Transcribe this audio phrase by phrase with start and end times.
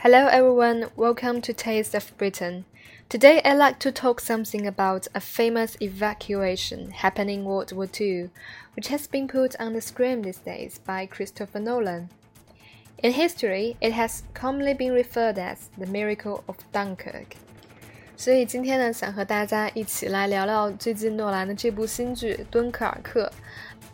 [0.00, 2.64] Hello everyone, welcome to Taste of Britain.
[3.08, 8.30] Today I'd like to talk something about a famous evacuation happening in World War II,
[8.74, 12.08] which has been put on the screen these days by Christopher Nolan.
[13.02, 17.36] In history, it has commonly been referred as the miracle of Dunkirk.
[18.16, 23.30] 所以今天呢，想和大家一起来聊聊最近诺兰的这部新剧《敦刻尔克》。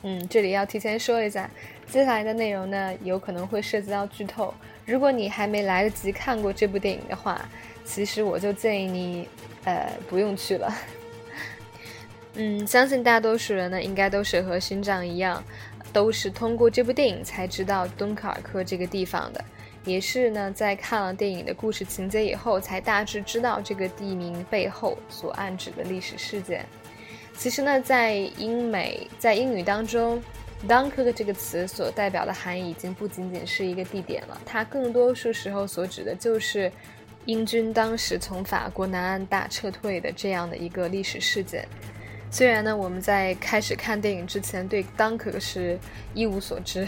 [0.04, 1.50] 嗯，这里要提前说一下，
[1.88, 4.54] 接下来的内容呢，有可能会涉及到剧透。
[4.86, 7.42] 如果你还没来得及看过这部电影的话，
[7.84, 9.28] 其实我就建议你，
[9.66, 10.74] 呃，不用去了。
[12.36, 15.44] 嗯，相信大多数人呢，应该都是和勋长一样，
[15.92, 19.44] 都是通过这部电影才知道敦刻尔克这个地方的，
[19.84, 26.64] 也是呢，在看了电影的故事情节以后，才大致知道这个地名背后所暗指的历史事件。
[27.38, 30.22] 其实呢，在英美，在英语当中。
[30.68, 36.72] Dunkirk 这个词所代表的含义已经不仅仅是一个地点了，它更多数时候所指的就是
[37.26, 41.64] 英军当时从法国南岸大撤退的这样的一个历史事件。
[42.32, 45.78] 虽然呢，我们在开始看电影之前对 Dunkirk 是
[46.16, 46.88] 一无所知，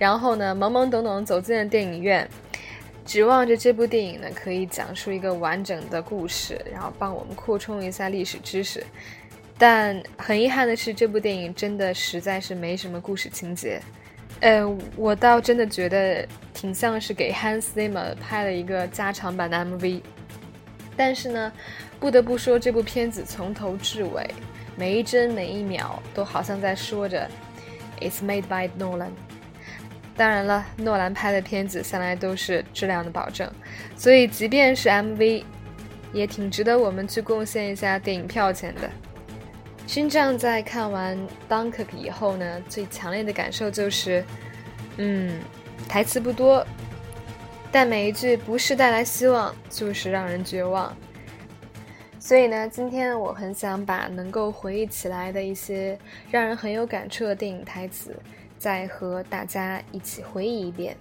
[0.00, 2.28] 然后呢，懵懵懂懂走进了电影院，
[3.04, 8.84] 指望着这部电影呢可以讲述一个完整的故事，然后帮我们扩充一下历史知识。
[9.58, 13.80] 但很遗憾的是，这部电影真的实在是没什么故事情节。
[14.40, 14.62] 呃，
[14.96, 20.02] 我倒真的觉得挺像是给 Hans Zimmer 拍了一个加长版的 MV。
[20.94, 21.52] 但是呢，
[21.98, 24.28] 不得不说，这部片子从头至尾，
[24.76, 27.26] 每一帧每一秒都好像在说着
[27.98, 29.10] “It's made by Nolan”。
[30.16, 33.50] 当然了，诺兰拍的片子向来都是质量的保证，
[33.96, 35.44] 所以即便是 MV，
[36.12, 38.90] 也挺值得我们去贡献一下电影票钱的。
[39.86, 41.16] 勋章在看完
[41.48, 44.24] 《Dunkirk》以后呢，最强烈的感受就是，
[44.96, 45.40] 嗯，
[45.88, 46.66] 台词不多，
[47.70, 50.94] 但每一句不是带来希望，就是让人绝望。
[52.18, 55.96] 所以呢，今天我很想把能够回忆起来的一些
[56.32, 58.14] 让人很有感触的电影台词，
[58.58, 60.96] 再和大家一起回忆一遍，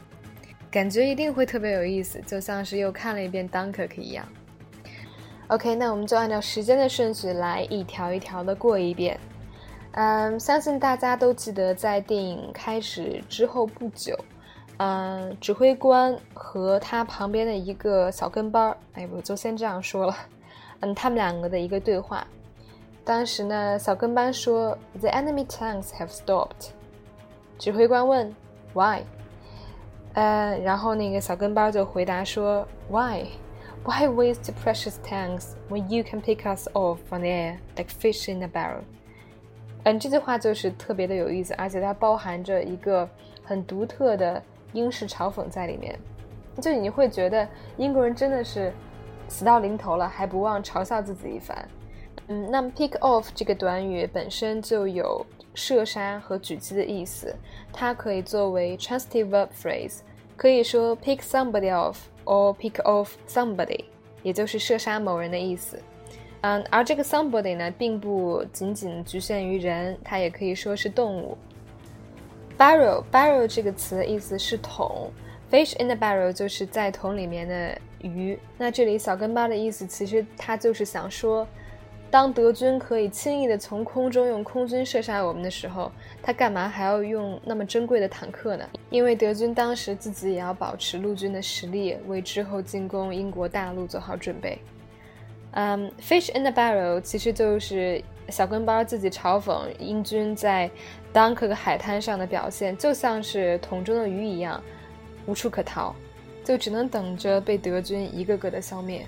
[0.70, 4.26] 感觉一定会特别有意思，就像是又看了一遍《Dunkirk》一样。
[5.48, 9.20] OK，那我们就按照时间的顺序来一条一条的过一遍。
[9.92, 14.18] 嗯，相信大家都记得，在电影开始之后不久，
[14.78, 20.18] 嗯，指挥官和他旁边的一个小跟班儿，哎，我就先这样说了。
[20.80, 22.26] 嗯，他们两个的一个对话。
[23.04, 26.72] 当时呢，小跟班说：“The enemy tanks have stopped。”
[27.60, 28.36] 指挥官问
[28.74, 29.04] ：“Why？”
[30.14, 33.28] 呃，然后那个小跟班就回答说：“Why？”
[33.86, 38.28] Why waste precious tanks when you can pick us off from the air like fish
[38.34, 38.82] in a barrel？
[39.84, 43.08] 嗯，这句话就是特别的有意思，而且它包含着一个
[43.44, 44.42] 很独特的
[44.74, 46.00] 英式嘲讽在里面。
[46.60, 47.48] 就你会觉得
[47.78, 48.74] 英国人真的是
[49.28, 51.56] 死到临头了，还不忘嘲笑自己一番。
[52.28, 55.24] 嗯，那么 pick off 这个短语本身就有
[55.54, 57.36] 射杀和狙击的意思，
[57.72, 60.00] 它可以作为 transitive verb phrase，
[60.36, 61.98] 可以说 pick somebody off。
[62.28, 63.86] or pick off somebody，
[64.24, 65.80] 也就是射杀某人的意思。
[66.42, 71.38] 嗯，而这个 somebody 呢，并不仅仅局限于人，它也可以说是动物。
[72.58, 75.12] barrel，barrel 这个词的意思是桶
[75.52, 78.36] ，fish in the barrel 就是在桶里面的鱼。
[78.58, 81.48] 那这里小跟班的意思，其实他就是想说。
[82.16, 85.92] 当德军可以轻易地从空中用空军射杀我们的时候，
[86.24, 88.66] 他干嘛还要用那么珍贵的坦克呢？
[88.90, 94.58] 因为德军当时自己也要保持陆军的实力，为之后进攻英国大陆做好准备。
[95.52, 100.72] 嗯，fish in the barrel 其实就是小跟班自己嘲讽英军在
[101.14, 104.64] Dunkirk 海滩上的表现，就像是桶中的鱼一样，
[105.26, 105.94] 无处可逃，
[106.46, 109.06] 就只能等着被德军一个个的消灭。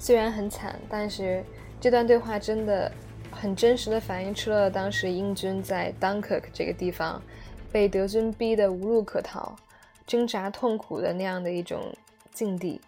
[0.00, 1.44] 虽然很惨，但是。
[1.80, 2.90] 这段对话真的
[3.30, 7.22] 很真实的反映出了当时英军在 Dunkirk 这个地方
[7.70, 9.54] 被德军逼得无路可逃、
[10.06, 11.94] 挣扎痛苦的那样的一种
[12.32, 12.80] 境地，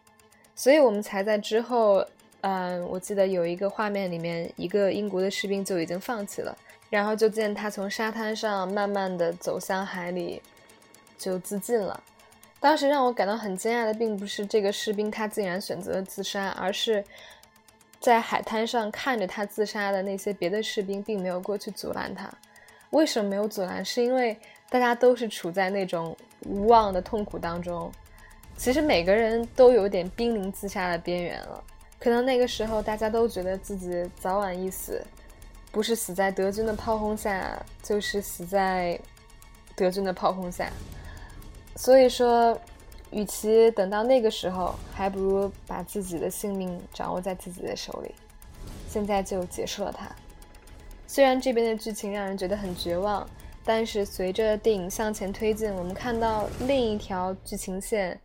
[0.57, 2.05] 所以我们才在之后，
[2.41, 6.57] 嗯，我记得有一个画面里面，一个英国的士兵就已经放弃了，
[6.89, 10.43] 然后就见他从沙滩上慢慢的走向海里，
[11.17, 12.03] 就自尽了。
[12.59, 17.05] 当时让我感到很惊讶的，并不是这个士兵他竟然选择了自杀，而是。
[18.01, 22.29] 在海滩上看着他自杀的那些别的士兵，并没有过去阻拦他。
[22.91, 23.85] 为什么没有阻拦？
[23.85, 24.37] 是因为
[24.69, 26.17] 大家都是处在那种
[26.47, 27.93] 无望的痛苦当中。
[28.57, 31.63] 其实每个人都有点濒临自杀的边缘了。
[31.99, 35.05] 可能那个时候大家都觉得自己早晚一死，
[35.71, 38.99] 不是死在德军的炮轰下，就是死在
[39.77, 40.71] 德军的炮轰下。
[41.77, 42.59] 所以说，
[43.11, 48.15] 与其等到那个时候，还不如把自己的性命掌握在自己的手里。
[48.89, 50.11] 现在就结束了它。
[51.07, 53.29] 虽然这边的剧情让人觉得很绝望，
[53.65, 58.19] 但是随着电影向前推进，我们看到另一条剧情线：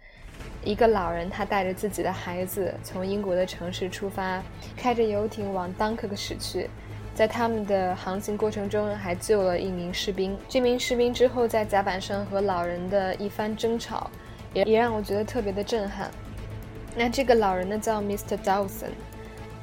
[0.64, 4.44] 一个老人他带着自己的孩子从英国的城市出发，
[4.78, 6.70] 开着游艇往 dunk 的驶去。
[7.16, 10.38] 在他们的航行过程中，还救了一名士兵。
[10.50, 14.12] 这名士兵之后在甲板上和老人的一番争吵，
[14.55, 16.11] 也也让我觉得特别的震撼。
[16.97, 18.37] 那这个老人呢，叫 Mr.
[18.45, 18.91] Dawson。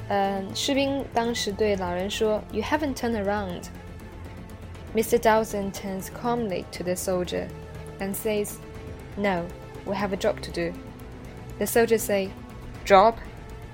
[0.10, 3.64] 嗯，士兵当时对老人说：“You haven't turned around.”
[4.96, 5.20] Mr.
[5.20, 7.48] Dawson turns calmly to the soldier
[8.00, 8.54] and says,
[9.18, 9.44] "No,
[9.86, 10.74] we have a job to do."
[11.60, 12.30] The soldier say,
[12.86, 13.16] "Job?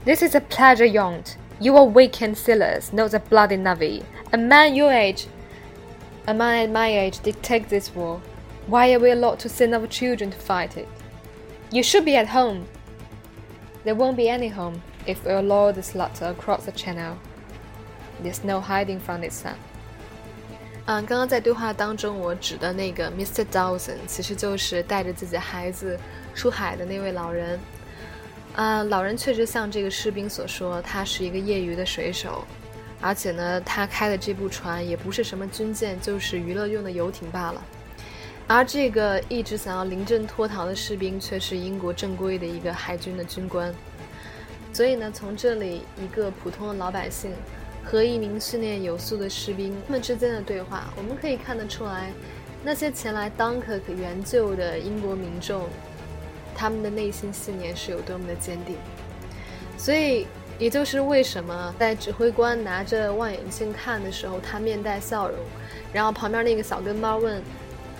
[0.05, 4.03] This is a pleasure yacht." You are weekend sailors, not a bloody navy.
[4.31, 5.27] A man your age,
[6.25, 8.19] a man at my age, dictates this war.
[8.67, 10.87] Why are we allowed to send our children to fight it?
[11.70, 12.64] You should be at home.
[13.84, 17.16] There won't be any home if we allow the slaughter across the channel.
[18.22, 19.54] There's no hiding from the sun.
[20.86, 23.44] 嗯，刚刚在对话当中，我指的那个 Mr.
[23.44, 26.00] Dawson，其实就是带着自己孩子
[26.34, 27.60] 出海的那位老人。
[28.56, 32.42] 啊，老人确实像这个士兵所说，他是一个业余的水手，
[33.00, 37.62] 而且呢，他开的这部船也不是什么军舰，就是娱乐用的游艇罢了。
[38.48, 43.72] 而这个一直想要临阵脱逃的士兵，却是英国正规的一个海军的军官。
[44.72, 47.30] 所以呢，从这里一个普通的老百姓
[47.84, 52.10] 和一名训练有素的士兵他们之间的对话，我们可以看得出来，
[52.64, 55.68] 那些前来当可可援救的英国民众。
[56.54, 58.74] 他们的内心信念是有多么的坚定，
[59.76, 60.26] 所以
[60.58, 65.38] 也就是为什么在指挥官拿着望远镜看的时候，他面带笑容，
[65.92, 67.40] 然后旁边那个小跟班问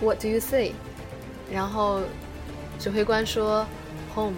[0.00, 0.72] “What do you say？”
[1.52, 2.00] 然后
[2.78, 3.66] 指挥官说
[4.14, 4.34] “Home”，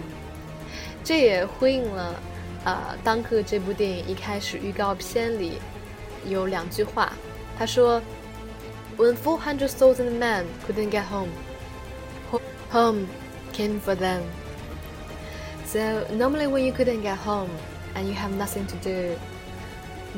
[1.03, 2.15] 这也呼应了
[2.63, 5.59] 啊《当克》这部电影一开始预告片里
[6.25, 7.11] 有两句话，
[7.57, 8.01] 他说：“
[8.97, 11.29] When four hundred thousand men couldn't get home,
[12.71, 13.05] home。”
[13.53, 14.21] came for them.
[15.65, 17.49] So normally when you couldn't get home
[17.95, 19.17] and you have nothing to do,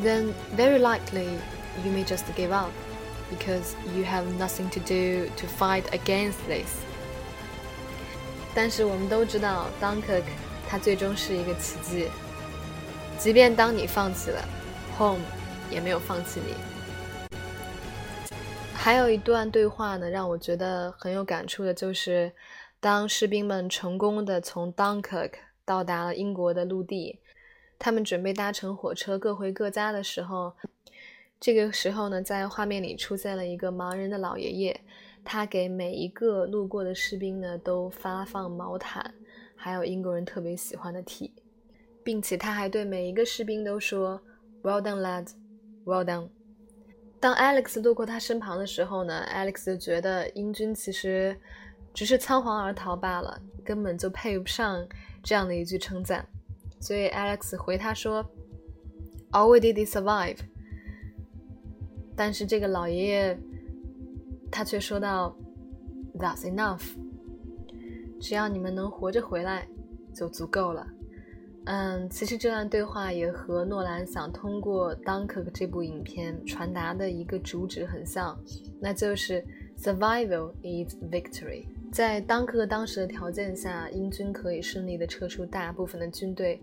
[0.04, 1.30] then very likely
[1.86, 2.69] you may just give up
[3.31, 6.82] Because you have nothing to do to fight against this.
[8.55, 10.23] 但是我们都知道，Dunkirk
[10.69, 12.09] 它最终是一个奇迹。
[13.19, 14.44] 即便当你放弃了
[14.99, 15.21] ，Home
[15.71, 16.55] 也没有放弃你。
[18.73, 22.32] 还有一段对话呢，让我觉得很有感触的，就是
[22.81, 25.32] 当士兵们成功的从 Dunkirk
[25.65, 27.19] 到达了英国的陆地，
[27.79, 30.53] 他们准备搭乘火车各回各家的时候，
[31.44, 34.81] 这个时候呢，在画面里出现了一个盲人的老爷爷，
[35.23, 39.12] 他给每一个路过的士兵呢都发放毛毯，
[39.55, 41.31] 还有英国人特别喜欢的 tea，
[42.02, 44.19] 并且他还对每一个士兵都说
[44.62, 45.29] “Well done, lad,
[45.85, 46.31] well done。”
[47.20, 51.38] 当 Alex 路过他身旁的时候呢，Alex 就觉得英军其实。
[51.93, 54.84] 只是仓皇而逃罢了，根本就配不上
[55.22, 56.27] 这样的一句称赞。
[56.81, 58.24] 所以 Alex 回他说
[59.31, 60.39] ：“All we did is survive。”
[62.17, 63.39] 但是这个老爷爷
[64.51, 65.37] 他却说道
[66.19, 66.83] ：“That's enough。
[68.21, 69.67] 只要你们能活着回来，
[70.15, 70.87] 就足够了。”
[71.67, 78.39] 嗯，其实这段对话也和诺兰想通过《Dunkirk》这部影片传达的一个主旨很像，
[78.79, 79.43] 那就是
[79.79, 81.65] “Survival is victory”。
[81.91, 86.61] 在当克当时的条件下，英军可以顺利的撤出大部分的军队，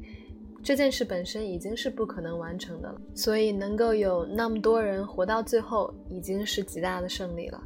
[0.63, 3.01] 这件事本身已经是不可能完成的了。
[3.15, 7.61] 所以能够有那么多人活到最后，已经是极大的胜利了。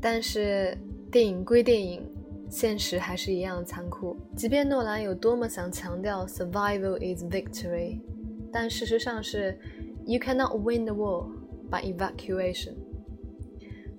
[0.00, 0.76] 但是
[1.10, 2.02] 电影归电影，
[2.50, 4.16] 现实还是一样残酷。
[4.36, 7.98] 即便诺兰有多么想强调 “survival is victory”，
[8.52, 9.58] 但事实上是
[10.06, 11.26] “you cannot win the war
[11.70, 12.74] by evacuation”。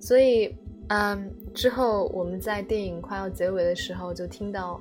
[0.00, 0.54] 所以。
[0.88, 4.80] 嗯，之后我们在电影快要结尾的时候，就听到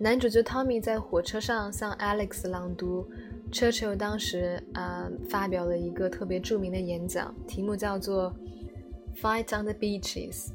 [0.00, 3.04] 男主角 Tommy 在火车上向 Alex 朗读
[3.50, 8.32] Churchill 当时呃发表了一个特别著名的演讲，题目叫做
[9.20, 10.50] "Fight on the Beaches"。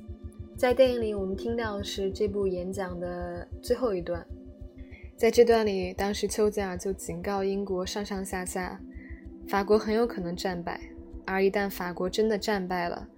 [0.58, 4.26] 在电影里，我们听到的是这部演讲的最后一段。
[5.18, 8.80] 在这段里，当时丘吉尔就警告英国上上下下，
[9.50, 10.80] 法国很有可能战败，
[11.26, 13.10] 而一旦法国真的战败了。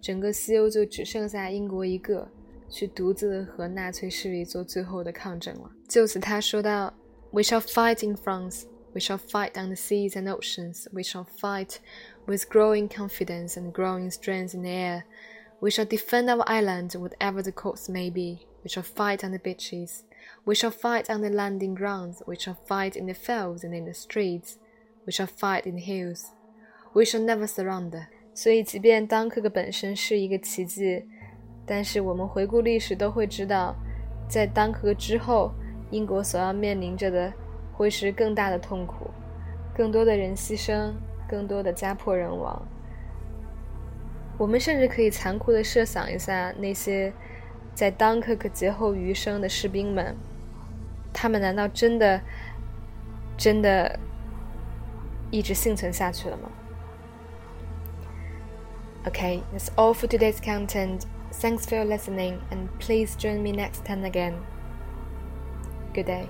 [0.00, 2.28] 整个西欧就只剩下英国一个，
[2.71, 5.71] 去独自和纳粹势力做最后的抗争了。
[5.87, 8.63] 就此，他说道：“We shall fight in France.
[8.93, 10.87] We shall fight on the seas and oceans.
[10.91, 11.75] We shall fight
[12.25, 15.03] with growing confidence and growing strength in the air.
[15.59, 18.47] We shall defend our island, whatever the cost may be.
[18.63, 20.03] We shall fight on the beaches.
[20.45, 22.21] We shall fight on the landing grounds.
[22.25, 24.55] We shall fight in the fields and in the streets.
[25.05, 26.31] We shall fight in the hills.
[26.93, 28.07] We shall never surrender.
[28.33, 31.05] 所以，即便当克克本身是一个奇迹，
[31.64, 33.74] 但是我们回顾历史都会知道，
[34.28, 35.52] 在当克之后，
[35.90, 37.32] 英国所要面临着的
[37.72, 39.10] 会是更大的痛苦，
[39.74, 40.92] 更多的人牺牲，
[41.28, 42.60] 更多的家破人亡。
[44.38, 47.12] 我们甚至可以残酷的设想一下，那些
[47.74, 50.16] 在当克克劫后余生的士兵们，
[51.12, 52.20] 他们难道真的、
[53.36, 53.98] 真的
[55.30, 56.50] 一直幸存下去了吗
[59.04, 61.02] ？Okay, that's all for today's content.
[61.42, 64.46] Thanks for listening, and please join me next time again.
[65.92, 66.28] Good day.